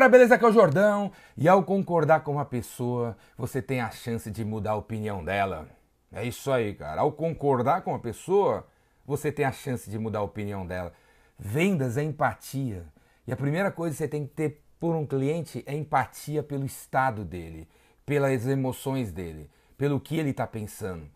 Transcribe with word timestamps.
galera, 0.00 0.08
beleza? 0.08 0.34
Aqui 0.34 0.44
é 0.46 0.48
o 0.48 0.52
Jordão. 0.52 1.12
E 1.36 1.46
ao 1.46 1.62
concordar 1.62 2.20
com 2.20 2.32
uma 2.32 2.44
pessoa, 2.46 3.14
você 3.36 3.60
tem 3.60 3.82
a 3.82 3.90
chance 3.90 4.30
de 4.30 4.42
mudar 4.42 4.70
a 4.70 4.76
opinião 4.76 5.22
dela. 5.22 5.68
É 6.10 6.24
isso 6.24 6.50
aí, 6.50 6.74
cara. 6.74 7.02
Ao 7.02 7.12
concordar 7.12 7.82
com 7.82 7.90
uma 7.90 7.98
pessoa, 7.98 8.66
você 9.04 9.30
tem 9.30 9.44
a 9.44 9.52
chance 9.52 9.90
de 9.90 9.98
mudar 9.98 10.20
a 10.20 10.22
opinião 10.22 10.66
dela. 10.66 10.94
Vendas 11.38 11.98
é 11.98 12.02
empatia. 12.02 12.86
E 13.26 13.32
a 13.32 13.36
primeira 13.36 13.70
coisa 13.70 13.94
que 13.94 13.98
você 13.98 14.08
tem 14.08 14.26
que 14.26 14.32
ter 14.32 14.62
por 14.78 14.96
um 14.96 15.04
cliente 15.04 15.62
é 15.66 15.74
empatia 15.74 16.42
pelo 16.42 16.64
estado 16.64 17.22
dele, 17.22 17.68
pelas 18.06 18.46
emoções 18.46 19.12
dele, 19.12 19.50
pelo 19.76 20.00
que 20.00 20.16
ele 20.16 20.30
está 20.30 20.46
pensando. 20.46 21.06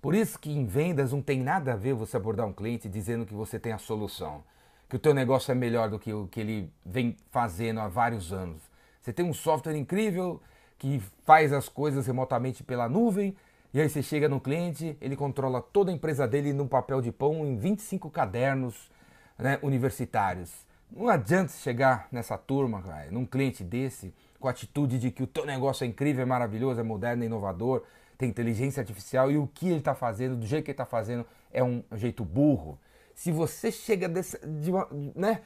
Por 0.00 0.14
isso 0.14 0.38
que 0.38 0.52
em 0.52 0.64
vendas 0.64 1.12
não 1.12 1.20
tem 1.20 1.42
nada 1.42 1.72
a 1.72 1.76
ver 1.76 1.92
você 1.92 2.16
abordar 2.16 2.46
um 2.46 2.52
cliente 2.52 2.88
dizendo 2.88 3.26
que 3.26 3.34
você 3.34 3.58
tem 3.58 3.72
a 3.72 3.78
solução 3.78 4.44
que 4.88 4.96
o 4.96 4.98
teu 4.98 5.12
negócio 5.12 5.52
é 5.52 5.54
melhor 5.54 5.90
do 5.90 5.98
que 5.98 6.12
o 6.12 6.26
que 6.28 6.40
ele 6.40 6.72
vem 6.84 7.16
fazendo 7.30 7.80
há 7.80 7.88
vários 7.88 8.32
anos. 8.32 8.62
Você 9.00 9.12
tem 9.12 9.24
um 9.24 9.34
software 9.34 9.76
incrível 9.76 10.40
que 10.78 11.02
faz 11.24 11.52
as 11.52 11.68
coisas 11.68 12.06
remotamente 12.06 12.62
pela 12.62 12.88
nuvem, 12.88 13.36
e 13.72 13.80
aí 13.80 13.88
você 13.88 14.02
chega 14.02 14.28
no 14.28 14.40
cliente, 14.40 14.96
ele 15.00 15.14
controla 15.14 15.60
toda 15.60 15.90
a 15.90 15.94
empresa 15.94 16.26
dele 16.26 16.54
num 16.54 16.66
papel 16.66 17.02
de 17.02 17.12
pão 17.12 17.44
em 17.44 17.56
25 17.56 18.10
cadernos 18.10 18.90
né, 19.38 19.58
universitários. 19.62 20.50
Não 20.90 21.08
adianta 21.08 21.52
chegar 21.52 22.08
nessa 22.10 22.38
turma, 22.38 22.80
cara, 22.80 23.10
num 23.10 23.26
cliente 23.26 23.62
desse, 23.62 24.14
com 24.40 24.48
a 24.48 24.52
atitude 24.52 24.98
de 24.98 25.10
que 25.10 25.22
o 25.22 25.26
teu 25.26 25.44
negócio 25.44 25.84
é 25.84 25.86
incrível, 25.86 26.22
é 26.22 26.24
maravilhoso, 26.24 26.80
é 26.80 26.82
moderno, 26.82 27.24
é 27.24 27.26
inovador, 27.26 27.82
tem 28.16 28.30
inteligência 28.30 28.80
artificial 28.80 29.30
e 29.30 29.36
o 29.36 29.46
que 29.46 29.68
ele 29.68 29.78
está 29.78 29.94
fazendo, 29.94 30.36
do 30.36 30.46
jeito 30.46 30.64
que 30.64 30.70
ele 30.70 30.74
está 30.74 30.86
fazendo, 30.86 31.26
é 31.52 31.62
um 31.62 31.84
jeito 31.92 32.24
burro 32.24 32.78
se 33.18 33.32
você 33.32 33.72
chega 33.72 34.08
desse, 34.08 34.38
de 34.46 34.70
uma, 34.70 34.86
né, 35.12 35.42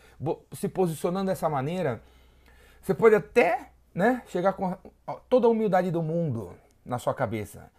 se 0.53 0.69
posicionando 0.69 1.31
dessa 1.31 1.49
maneira, 1.49 2.03
você 2.83 2.93
pode 2.93 3.15
até 3.15 3.71
né, 3.95 4.23
chegar 4.27 4.53
com 4.53 4.77
toda 5.27 5.47
a 5.47 5.51
humildade 5.51 5.91
do 5.91 6.03
mundo 6.03 6.53
na 6.85 6.99
sua 6.99 7.15
cabeça. 7.15 7.73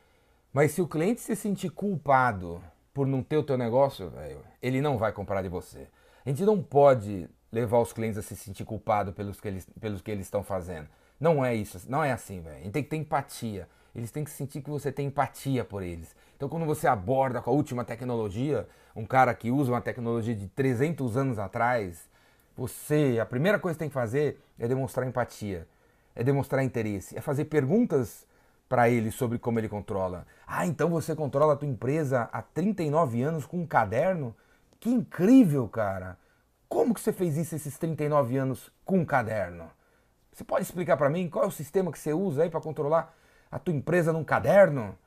Mas 0.52 0.72
se 0.72 0.82
o 0.82 0.88
cliente 0.88 1.22
se 1.22 1.36
sentir 1.36 1.70
culpado 1.70 2.60
por 2.92 3.06
não 3.06 3.22
ter 3.22 3.38
o 3.38 3.44
teu 3.44 3.56
negócio, 3.56 4.12
ele 4.60 4.82
não 4.82 4.98
vai 4.98 5.12
comprar 5.12 5.44
de 5.44 5.48
você. 5.48 5.88
A 6.26 6.30
gente 6.30 6.44
não 6.44 6.60
pode 6.60 7.30
levar 7.52 7.78
os 7.78 7.94
clientes 7.94 8.18
a 8.18 8.24
se 8.24 8.36
sentir 8.36 8.66
culpado 8.66 9.14
pelos 9.14 9.40
que 9.40 9.48
eles, 9.48 9.68
pelos 9.80 10.02
que 10.02 10.10
eles 10.10 10.26
estão 10.26 10.42
fazendo. 10.42 10.90
Não 11.20 11.46
é 11.46 11.54
isso, 11.54 11.80
não 11.88 12.04
é 12.04 12.12
assim, 12.12 12.42
velho. 12.42 12.56
A 12.56 12.62
gente 12.62 12.72
tem 12.72 12.84
que 12.84 12.90
ter 12.90 12.98
empatia. 12.98 13.70
Eles 13.96 14.12
têm 14.12 14.24
que 14.24 14.32
sentir 14.32 14.62
que 14.62 14.70
você 14.70 14.92
tem 14.92 15.08
empatia 15.08 15.64
por 15.64 15.84
eles. 15.84 16.16
Então, 16.36 16.50
quando 16.50 16.66
você 16.66 16.88
aborda 16.88 17.42
com 17.42 17.50
a 17.50 17.54
última 17.54 17.86
tecnologia, 17.86 18.68
um 18.96 19.06
cara 19.06 19.34
que 19.34 19.52
usa 19.52 19.72
uma 19.72 19.82
tecnologia 19.82 20.36
de 20.36 20.48
300 20.48 21.16
anos 21.16 21.40
atrás, 21.40 22.10
você, 22.56 23.20
a 23.22 23.26
primeira 23.26 23.60
coisa 23.60 23.76
que 23.76 23.80
tem 23.80 23.90
que 23.90 23.94
fazer 23.94 24.40
é 24.60 24.68
demonstrar 24.68 25.08
empatia, 25.08 25.68
é 26.16 26.24
demonstrar 26.24 26.64
interesse, 26.64 27.18
é 27.18 27.22
fazer 27.22 27.46
perguntas 27.46 28.28
para 28.68 28.90
ele 28.90 29.12
sobre 29.12 29.38
como 29.38 29.60
ele 29.60 29.70
controla. 29.70 30.26
Ah, 30.48 30.66
então 30.66 30.90
você 30.90 31.16
controla 31.16 31.54
a 31.54 31.56
tua 31.56 31.68
empresa 31.68 32.30
há 32.32 32.42
39 32.42 33.22
anos 33.22 33.46
com 33.46 33.58
um 33.58 33.68
caderno? 33.68 34.36
Que 34.80 34.90
incrível, 34.90 35.68
cara! 35.68 36.18
Como 36.68 36.94
que 36.94 37.02
você 37.02 37.14
fez 37.14 37.38
isso 37.38 37.56
esses 37.56 37.78
39 37.78 38.36
anos 38.36 38.72
com 38.84 39.00
um 39.00 39.06
caderno? 39.06 39.70
Você 40.32 40.44
pode 40.44 40.64
explicar 40.64 40.98
para 40.98 41.10
mim 41.10 41.30
qual 41.30 41.46
é 41.46 41.48
o 41.48 41.52
sistema 41.52 41.92
que 41.92 42.00
você 42.00 42.14
usa 42.14 42.44
aí 42.44 42.50
para 42.50 42.60
controlar 42.60 43.16
a 43.54 43.60
tua 43.60 43.74
empresa 43.74 44.12
num 44.12 44.24
caderno? 44.24 44.98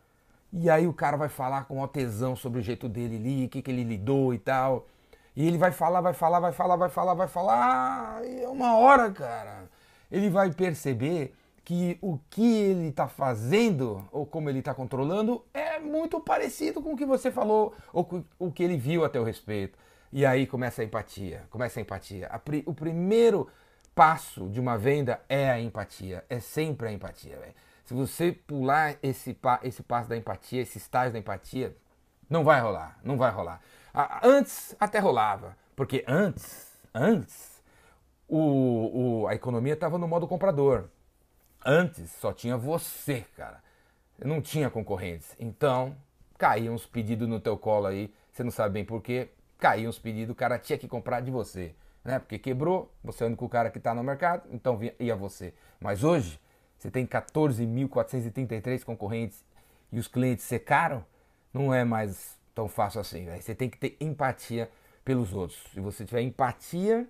E 0.52 0.70
aí 0.70 0.86
o 0.86 0.92
cara 0.92 1.16
vai 1.16 1.28
falar 1.28 1.64
com 1.64 1.82
o 1.82 1.88
tesão 1.88 2.36
sobre 2.36 2.60
o 2.60 2.62
jeito 2.62 2.88
dele 2.88 3.16
ali, 3.16 3.46
o 3.46 3.48
que, 3.48 3.60
que 3.60 3.70
ele 3.70 3.84
lidou 3.84 4.32
e 4.32 4.38
tal. 4.38 4.86
E 5.34 5.46
ele 5.46 5.58
vai 5.58 5.70
falar, 5.70 6.00
vai 6.00 6.14
falar, 6.14 6.40
vai 6.40 6.52
falar, 6.52 6.76
vai 6.76 6.88
falar, 6.88 7.14
vai 7.14 7.28
falar. 7.28 8.24
E 8.24 8.44
é 8.44 8.48
uma 8.48 8.76
hora, 8.78 9.10
cara. 9.10 9.64
Ele 10.10 10.30
vai 10.30 10.50
perceber 10.52 11.34
que 11.64 11.98
o 12.00 12.18
que 12.30 12.62
ele 12.62 12.88
está 12.88 13.08
fazendo 13.08 14.08
ou 14.12 14.24
como 14.24 14.48
ele 14.48 14.60
está 14.60 14.72
controlando 14.72 15.44
é 15.52 15.80
muito 15.80 16.20
parecido 16.20 16.80
com 16.80 16.92
o 16.92 16.96
que 16.96 17.04
você 17.04 17.30
falou 17.30 17.74
ou 17.92 18.24
o 18.38 18.52
que 18.52 18.62
ele 18.62 18.76
viu 18.76 19.04
a 19.04 19.08
teu 19.08 19.24
respeito. 19.24 19.76
E 20.12 20.24
aí 20.24 20.46
começa 20.46 20.80
a 20.80 20.84
empatia, 20.84 21.44
começa 21.50 21.80
a 21.80 21.82
empatia. 21.82 22.30
o 22.64 22.72
primeiro 22.72 23.48
passo 23.96 24.48
de 24.48 24.60
uma 24.60 24.78
venda 24.78 25.20
é 25.28 25.50
a 25.50 25.60
empatia, 25.60 26.24
é 26.30 26.38
sempre 26.38 26.88
a 26.88 26.92
empatia, 26.92 27.36
velho. 27.36 27.54
Se 27.86 27.94
você 27.94 28.32
pular 28.32 28.96
esse, 29.00 29.38
esse 29.62 29.82
passo 29.84 30.08
da 30.08 30.16
empatia, 30.16 30.60
esse 30.60 30.76
estágio 30.76 31.12
da 31.12 31.20
empatia, 31.20 31.74
não 32.28 32.42
vai 32.42 32.60
rolar, 32.60 32.98
não 33.04 33.16
vai 33.16 33.30
rolar. 33.30 33.62
Antes 34.24 34.74
até 34.80 34.98
rolava, 34.98 35.56
porque 35.76 36.04
antes, 36.08 36.76
antes, 36.92 37.62
o, 38.28 39.20
o 39.22 39.28
a 39.28 39.36
economia 39.36 39.74
estava 39.74 39.98
no 39.98 40.08
modo 40.08 40.26
comprador. 40.26 40.88
Antes 41.64 42.10
só 42.10 42.32
tinha 42.32 42.56
você, 42.56 43.24
cara. 43.36 43.62
Não 44.18 44.42
tinha 44.42 44.68
concorrentes. 44.68 45.36
Então, 45.38 45.96
caíam 46.36 46.74
os 46.74 46.86
pedidos 46.86 47.28
no 47.28 47.38
teu 47.38 47.56
colo 47.56 47.86
aí, 47.86 48.12
você 48.32 48.42
não 48.42 48.50
sabe 48.50 48.74
bem 48.74 48.84
porquê, 48.84 49.30
caíam 49.60 49.90
os 49.90 49.98
pedidos, 49.98 50.32
o 50.32 50.36
cara 50.36 50.58
tinha 50.58 50.76
que 50.76 50.88
comprar 50.88 51.20
de 51.20 51.30
você. 51.30 51.72
Né? 52.04 52.18
Porque 52.18 52.36
quebrou, 52.36 52.92
você 53.02 53.22
é 53.22 53.26
o 53.26 53.28
único 53.28 53.48
cara 53.48 53.70
que 53.70 53.78
está 53.78 53.94
no 53.94 54.02
mercado, 54.02 54.42
então 54.50 54.76
ia 54.98 55.14
você. 55.14 55.54
Mas 55.80 56.02
hoje, 56.02 56.40
você 56.86 56.90
tem 56.92 57.04
14.433 57.04 58.84
concorrentes 58.84 59.44
e 59.90 59.98
os 59.98 60.06
clientes 60.06 60.44
secaram, 60.44 61.04
não 61.52 61.74
é 61.74 61.84
mais 61.84 62.38
tão 62.54 62.68
fácil 62.68 63.00
assim. 63.00 63.24
Véio. 63.24 63.42
Você 63.42 63.56
tem 63.56 63.68
que 63.68 63.76
ter 63.76 63.96
empatia 63.98 64.70
pelos 65.04 65.34
outros. 65.34 65.60
Se 65.74 65.80
você 65.80 66.04
tiver 66.04 66.20
empatia, 66.20 67.04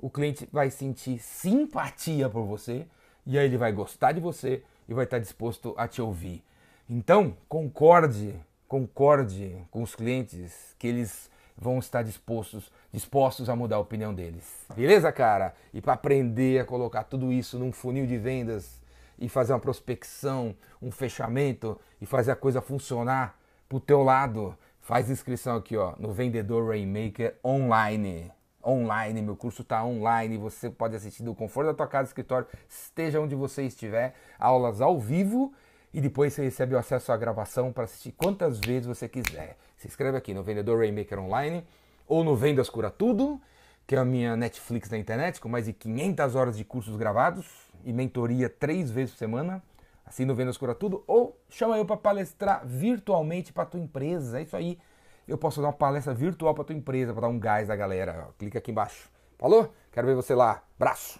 o 0.00 0.08
cliente 0.08 0.48
vai 0.50 0.70
sentir 0.70 1.18
simpatia 1.18 2.30
por 2.30 2.44
você 2.44 2.86
e 3.26 3.38
aí 3.38 3.44
ele 3.44 3.58
vai 3.58 3.70
gostar 3.70 4.12
de 4.12 4.20
você 4.20 4.62
e 4.88 4.94
vai 4.94 5.04
estar 5.04 5.18
disposto 5.18 5.74
a 5.76 5.86
te 5.86 6.00
ouvir. 6.00 6.42
Então, 6.88 7.36
concorde, 7.50 8.34
concorde 8.66 9.62
com 9.70 9.82
os 9.82 9.94
clientes 9.94 10.74
que 10.78 10.86
eles 10.86 11.30
vão 11.54 11.80
estar 11.80 12.02
dispostos, 12.02 12.72
dispostos 12.90 13.50
a 13.50 13.54
mudar 13.54 13.76
a 13.76 13.80
opinião 13.80 14.14
deles. 14.14 14.64
Beleza, 14.74 15.12
cara? 15.12 15.54
E 15.74 15.82
para 15.82 15.92
aprender 15.92 16.60
a 16.60 16.64
colocar 16.64 17.04
tudo 17.04 17.30
isso 17.30 17.58
num 17.58 17.72
funil 17.72 18.06
de 18.06 18.16
vendas 18.16 18.78
e 19.18 19.28
fazer 19.28 19.52
uma 19.52 19.58
prospecção, 19.58 20.54
um 20.80 20.90
fechamento 20.90 21.78
e 22.00 22.06
fazer 22.06 22.30
a 22.30 22.36
coisa 22.36 22.60
funcionar 22.60 23.38
pro 23.68 23.80
teu 23.80 24.02
lado, 24.02 24.56
faz 24.80 25.10
inscrição 25.10 25.56
aqui, 25.56 25.76
ó, 25.76 25.94
no 25.98 26.12
Vendedor 26.12 26.68
Rainmaker 26.68 27.36
online. 27.44 28.32
Online, 28.64 29.22
meu 29.22 29.36
curso 29.36 29.62
está 29.62 29.84
online, 29.84 30.36
você 30.36 30.68
pode 30.70 30.96
assistir 30.96 31.22
do 31.22 31.34
conforto 31.34 31.68
da 31.68 31.74
tua 31.74 31.86
casa, 31.86 32.08
escritório, 32.08 32.46
esteja 32.68 33.20
onde 33.20 33.34
você 33.34 33.62
estiver, 33.62 34.14
aulas 34.38 34.80
ao 34.80 34.98
vivo 34.98 35.52
e 35.92 36.00
depois 36.00 36.32
você 36.32 36.42
recebe 36.42 36.74
o 36.74 36.78
acesso 36.78 37.12
à 37.12 37.16
gravação 37.16 37.72
para 37.72 37.84
assistir 37.84 38.12
quantas 38.12 38.58
vezes 38.58 38.86
você 38.86 39.08
quiser. 39.08 39.56
Se 39.76 39.86
inscreve 39.86 40.18
aqui 40.18 40.34
no 40.34 40.42
Vendedor 40.42 40.78
Rainmaker 40.78 41.18
online 41.18 41.64
ou 42.06 42.24
no 42.24 42.36
Vendas 42.36 42.68
Cura 42.68 42.90
Tudo, 42.90 43.40
que 43.86 43.94
é 43.94 43.98
a 43.98 44.04
minha 44.04 44.36
Netflix 44.36 44.90
na 44.90 44.98
internet, 44.98 45.40
com 45.40 45.48
mais 45.48 45.64
de 45.64 45.72
500 45.72 46.34
horas 46.34 46.56
de 46.56 46.64
cursos 46.64 46.96
gravados 46.96 47.67
e 47.88 47.92
mentoria 47.92 48.50
três 48.50 48.90
vezes 48.90 49.12
por 49.12 49.18
semana, 49.18 49.62
assim 50.04 50.26
no 50.26 50.34
Vendas 50.34 50.58
Cura 50.58 50.74
Tudo, 50.74 51.02
ou 51.06 51.40
chama 51.48 51.78
eu 51.78 51.86
para 51.86 51.96
palestrar 51.96 52.66
virtualmente 52.66 53.50
para 53.50 53.64
tua 53.64 53.80
empresa. 53.80 54.38
É 54.38 54.42
isso 54.42 54.54
aí. 54.54 54.78
Eu 55.26 55.38
posso 55.38 55.62
dar 55.62 55.68
uma 55.68 55.72
palestra 55.72 56.12
virtual 56.12 56.54
para 56.54 56.64
tua 56.64 56.76
empresa, 56.76 57.14
para 57.14 57.22
dar 57.22 57.28
um 57.28 57.38
gás 57.38 57.68
da 57.68 57.74
galera. 57.74 58.28
Clica 58.38 58.58
aqui 58.58 58.72
embaixo. 58.72 59.10
Falou? 59.38 59.72
Quero 59.90 60.06
ver 60.06 60.14
você 60.14 60.34
lá. 60.34 60.62
Braço. 60.78 61.18